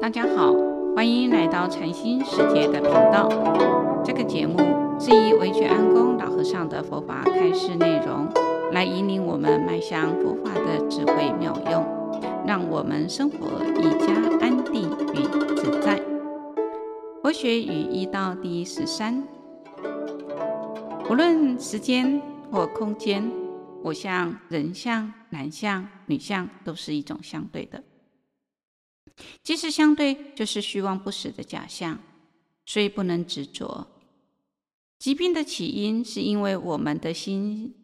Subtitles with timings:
[0.00, 0.54] 大家好，
[0.96, 3.28] 欢迎来到禅心世界的频道。
[4.02, 4.56] 这个节目
[4.98, 8.26] 是以惟觉安公老和尚的佛法开示内容，
[8.72, 11.84] 来引领我们迈向佛法的智慧妙用，
[12.46, 14.06] 让我们生活更加
[14.40, 15.22] 安定与
[15.54, 16.00] 自在。
[17.22, 19.22] 佛学与医道第十三，
[21.10, 23.30] 无论时间或空间，
[23.82, 27.82] 我相、人相、男相、女相，都是一种相对的。
[29.42, 32.00] 即是相对，就是虚妄不实的假象，
[32.66, 33.86] 所以不能执着。
[34.98, 37.74] 疾病的起因，是因为我们的心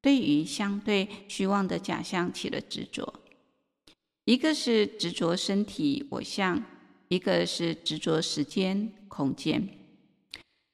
[0.00, 3.20] 对于相对虚妄的假象起了执着。
[4.24, 6.62] 一个是执着身体我相，
[7.08, 9.68] 一个是执着时间空间。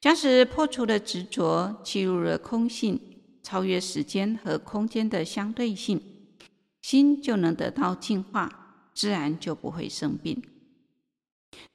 [0.00, 3.00] 假使破除了执着，进入了空性，
[3.42, 6.00] 超越时间和空间的相对性，
[6.82, 8.67] 心就能得到净化。
[8.98, 10.42] 自然就不会生病。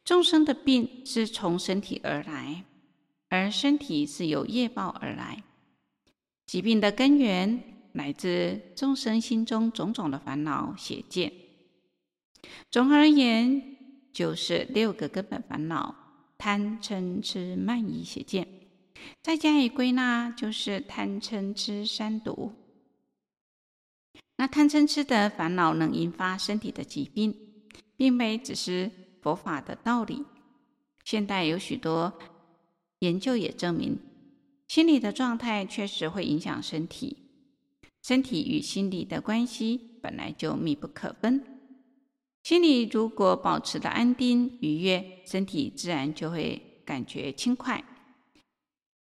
[0.04, 2.66] 众生的病是从身体而来，
[3.30, 5.42] 而身体是由业报而来。
[6.46, 11.32] 疾病的根源来自众生心中种种的烦恼邪见。
[12.70, 13.78] 总而言，
[14.12, 15.96] 就是六个根本烦恼：
[16.38, 18.46] 贪嗔痴慢疑邪见。
[19.22, 22.52] 再加以归纳，就是贪嗔痴三毒。
[24.36, 27.36] 那贪嗔痴的烦恼能引发身体的疾病，
[27.96, 28.90] 并非只是
[29.22, 30.26] 佛法的道理。
[31.06, 32.12] 现代有许多
[33.00, 34.00] 研究也证明，
[34.68, 37.18] 心理的状态确实会影响身体。
[38.02, 41.42] 身体与心理的关系本来就密不可分。
[42.42, 47.82] 心里如果保持的安定愉悦，身体自然就会感觉轻快。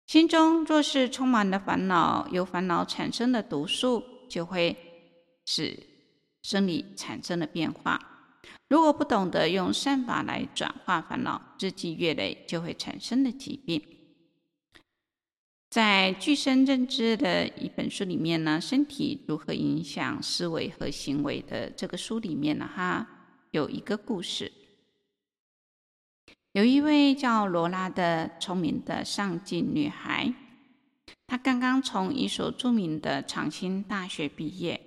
[0.08, 4.76] 心中若是充满了烦恼，由烦恼产生的毒素就会。
[5.48, 5.80] 使
[6.44, 8.00] 生理产生了变化。
[8.70, 13.82] 如果不懂得用善法来转化烦恼，日积月累就会产生的疾病。
[15.70, 23.08] 在具身认知的一本书里面呢，身体如何影响思维和行为的这个书里面呢，哈，
[23.52, 24.52] 有一个故事。
[26.54, 30.34] 有一位叫罗拉的聪明的上进女孩，
[31.28, 34.87] 她刚刚从一所著名的长青大学毕业。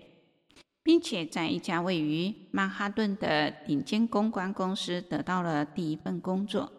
[0.83, 6.73] 并且在一家位于曼哈顿的顶尖公关公司得到了第一份工作，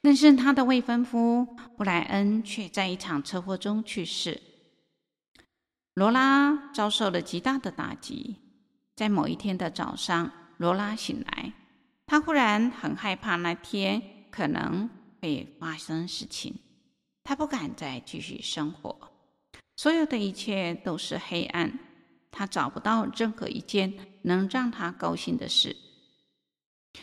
[0.00, 1.44] 但是他的未婚夫
[1.76, 4.40] 布莱恩却在一场车祸中去世。
[5.94, 8.36] 罗拉遭受了极大的打击。
[8.96, 11.52] 在某一天的早上，罗拉醒来，
[12.06, 14.88] 她忽然很害怕那天可能
[15.20, 16.54] 会发生事情，
[17.24, 18.96] 她不敢再继续生活，
[19.74, 21.76] 所有的一切都是黑暗。
[22.36, 25.76] 他找不到任何一件能让他高兴的事。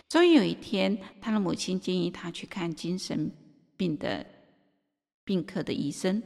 [0.10, 3.32] 终于有一天，他的母亲建议他去看精神
[3.78, 4.26] 病的
[5.24, 6.22] 病科的医生。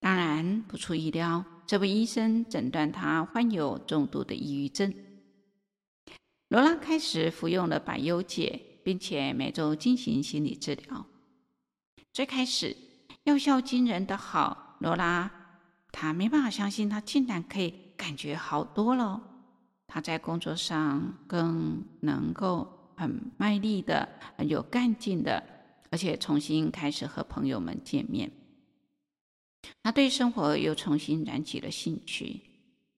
[0.00, 4.94] 当然，不出意料，这位医生诊断他患有重度的抑郁症。
[6.48, 11.06] 罗拉开始服用了百忧解，并且每周进行心理治疗。
[12.12, 12.76] 最开始，
[13.24, 15.37] 药效惊人的好，罗拉。
[15.90, 19.20] 他没办法相信，他竟然可以感觉好多了。
[19.86, 25.42] 他在工作上更能够很卖力的、很有干劲的，
[25.90, 28.30] 而且重新开始和朋友们见面。
[29.82, 32.42] 他对生活又重新燃起了兴趣。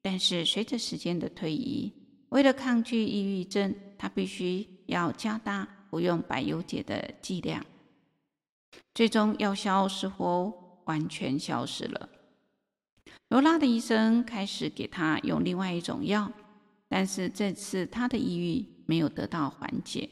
[0.02, 1.92] 但是随着时间的推移，
[2.30, 7.64] 为了抗拒抑郁症，他必须要加大服用百忧解的剂量。
[8.94, 10.52] 最终药效似乎
[10.86, 12.08] 完全消失了。
[13.30, 16.32] 罗拉的医生开始给他用另外一种药，
[16.88, 20.10] 但是这次他的抑郁没有得到缓解。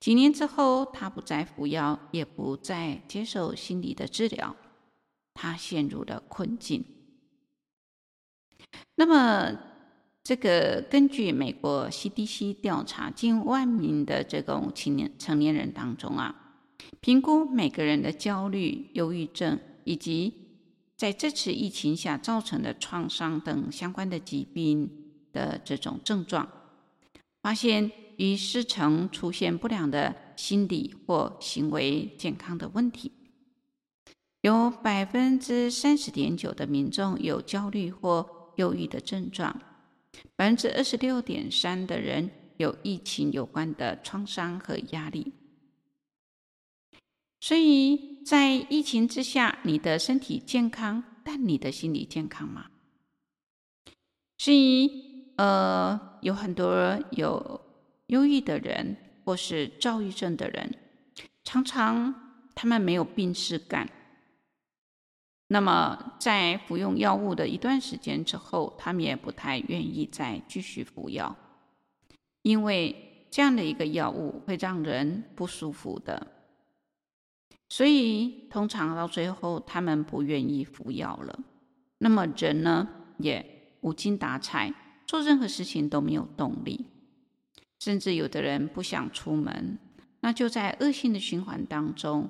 [0.00, 4.56] 几年之后，他不再服药，也不再接受心理的治疗，
[5.32, 6.84] 他陷入了困境。
[8.96, 9.56] 那么，
[10.24, 16.34] 这个根据美国 CDC 调查，近万名的这种青年成年人当中啊，
[17.00, 20.47] 评估每个人的焦虑、忧郁症以及
[20.98, 24.90] 在这次疫情下造成的创伤等相关的疾病
[25.32, 26.48] 的这种症状，
[27.40, 33.12] 发现逾四成出现不良的心理或行为健康的问题，
[34.40, 39.56] 有百分之三十点九的民众有焦虑或忧郁的症状，
[40.34, 45.32] 百分之二十六点三的人有疫情有关的创伤和压力。
[47.40, 52.66] 所以在疫情之下，你的身体健康，但你的心理健康吗？
[54.36, 57.58] 所以，呃，有很多有
[58.08, 58.94] 忧郁的人
[59.24, 60.74] 或是躁郁症的人，
[61.42, 62.14] 常常
[62.54, 63.88] 他们没有病识感。
[65.46, 71.34] 那么在服用药物的一段时间之后，他们也不太愿意再继续服药，
[72.42, 76.34] 因为这样的一个药物会让人不舒服的。
[77.68, 81.40] 所以通常到最后，他们不愿意服药了。
[81.98, 82.88] 那么人呢，
[83.18, 84.72] 也无精打采，
[85.06, 86.86] 做任何事情都没有动力。
[87.80, 89.78] 甚至有的人不想出门，
[90.20, 92.28] 那就在恶性的循环当中，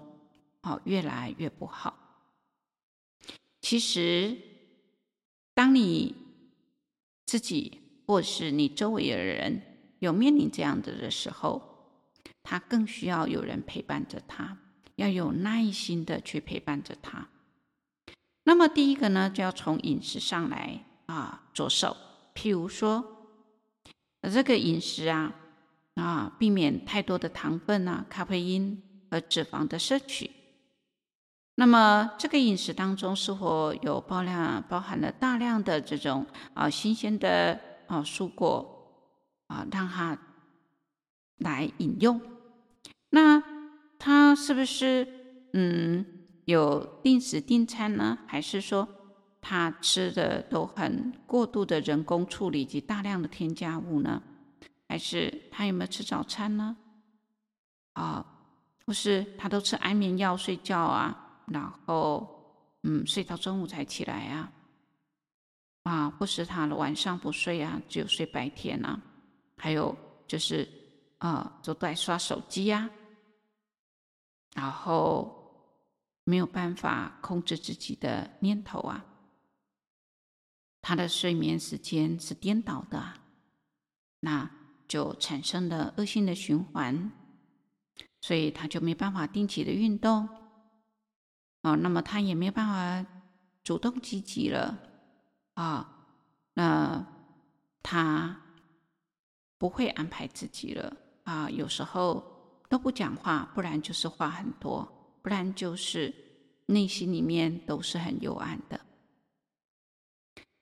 [0.63, 1.97] 哦，越来越不好。
[3.61, 4.37] 其实，
[5.55, 6.15] 当你
[7.25, 9.63] 自己或是你周围的人
[10.01, 11.63] 有面临这样的的时候，
[12.43, 14.59] 他更需要有人陪伴着他，
[14.99, 17.27] 要有耐心的去陪伴着他。
[18.45, 21.97] 那么第一个呢，就要从饮食上来啊着手，
[22.35, 23.15] 譬如说。
[24.21, 25.33] 这个饮食啊，
[25.95, 30.29] 啊，避免太多的糖分啊、咖啡因和脂肪的摄取。
[31.55, 39.07] 那么，这个饮食当中是否有包量包含了大量的这种啊新鲜的啊蔬果
[39.47, 40.19] 啊，让它
[41.39, 42.21] 来饮用？
[43.11, 43.41] 那
[43.99, 45.07] 他是不是
[45.53, 46.05] 嗯
[46.45, 48.19] 有定时定餐呢？
[48.27, 48.89] 还是说？
[49.41, 54.21] 他吃的都很过度的人工处理及大量的添加物呢？
[54.89, 56.77] 还是他有没有吃早餐呢？
[57.93, 58.25] 啊，
[58.85, 61.43] 或是他都吃安眠药睡觉啊？
[61.47, 62.27] 然后
[62.83, 64.53] 嗯，睡到中午才起来啊？
[65.85, 69.01] 啊，或是他晚上不睡啊，只有睡白天啊？
[69.57, 69.97] 还有
[70.27, 70.69] 就是
[71.19, 72.91] 啊，都在刷手机呀，
[74.59, 75.73] 然后
[76.25, 79.05] 没有办法控制自己的念头啊？
[80.83, 83.15] 他的睡眠时间是颠倒的，
[84.19, 84.51] 那
[84.89, 87.13] 就产生了恶性的循环，
[88.21, 90.29] 所以他就没办法定期的运动，
[91.63, 93.09] 啊，那么他也没办法
[93.63, 94.77] 主动积极了，
[95.55, 96.09] 啊，
[96.55, 97.07] 那
[97.81, 98.41] 他
[99.57, 102.38] 不会安排自己了，啊，有时候
[102.69, 104.87] 都不讲话，不然就是话很多，
[105.23, 106.15] 不然就是
[106.67, 108.81] 内心里面都是很幽暗的。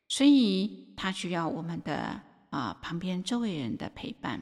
[0.09, 2.21] 所以他需要我们的
[2.51, 4.41] 啊、旁边周围人的陪伴，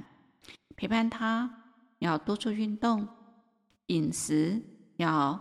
[0.76, 3.08] 陪伴他要多做运动，
[3.86, 4.62] 饮食
[4.98, 5.40] 要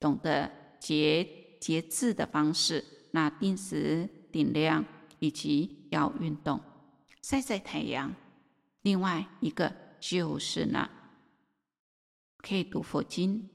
[0.00, 0.50] 懂得
[0.80, 1.28] 节
[1.60, 2.82] 节制的方式，
[3.12, 4.84] 那定时定量，
[5.18, 6.58] 以及要运动，
[7.22, 8.12] 晒晒太阳。
[8.82, 10.90] 另外一个就是呢，
[12.38, 13.48] 可以读佛经，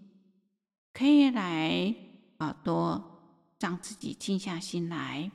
[0.93, 1.95] 可以来
[2.37, 3.11] 啊多。
[3.57, 5.31] 让自己静下心来，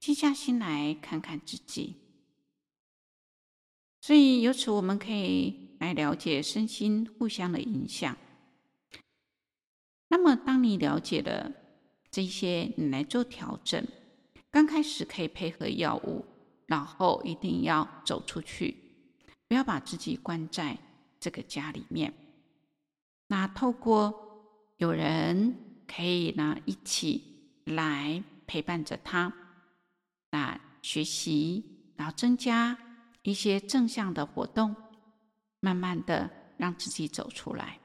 [0.00, 1.94] 静下心来看看自己。
[4.00, 8.16] 所以由此我们可以来了解身心互相的影响。
[10.08, 11.52] 那么，当你了解了
[12.10, 13.86] 这些，你来做调整。
[14.50, 16.24] 刚开始可以配合药物，
[16.66, 18.85] 然后一定要走出去，
[19.48, 20.78] 不要把自己关在
[21.20, 22.12] 这个家里面。
[23.26, 25.62] 那透过有人。
[25.88, 27.22] 可以呢，一起
[27.64, 29.32] 来陪伴着他，
[30.32, 31.64] 那，学习，
[31.94, 32.76] 然后增加
[33.22, 34.74] 一些正向的活动，
[35.60, 37.78] 慢慢的让自己走出来，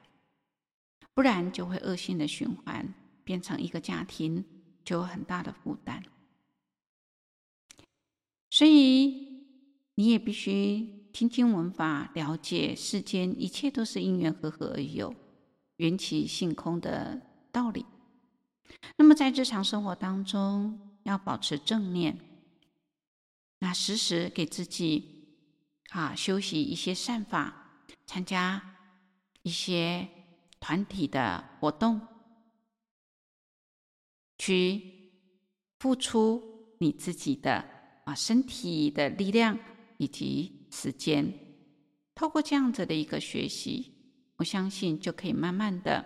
[1.14, 4.44] 不然就会恶性的循环，变成一个家庭
[4.84, 6.02] 就有很大的负担。
[8.50, 9.31] 所以
[9.94, 15.14] 你也必须听经闻法，了解世间一切都是因缘和合而有，
[15.76, 17.20] 缘起性空的
[17.52, 17.84] 道理。
[18.96, 22.18] 那么在日常生活当中，要保持正念，
[23.58, 25.26] 那时时给自己
[25.90, 28.76] 啊修习一些善法，参加
[29.42, 30.08] 一些
[30.58, 32.00] 团体的活动，
[34.38, 34.80] 去
[35.78, 36.42] 付出
[36.78, 37.62] 你自己的
[38.04, 39.58] 啊身体的力量
[40.02, 41.32] 以及时间。
[42.12, 43.92] 透过这样子的一个学习，
[44.38, 46.04] 我相信就可以慢慢的。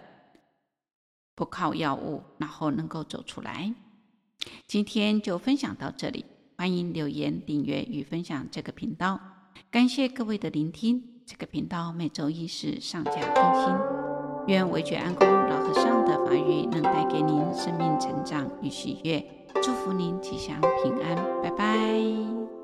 [1.35, 3.75] 不靠药物，然后能够走出来。
[4.67, 6.27] 今天就分享到这里，
[6.59, 9.19] 欢迎留言、订阅与分享这个频道。
[9.71, 11.23] 感谢各位的聆听。
[11.27, 13.75] 这个频道每周一时上架更新。
[14.47, 19.25] 愿惟觉安公老和尚的法语能带给您生命成长与喜悦。
[19.63, 22.56] 祝福您吉祥平安，拜拜。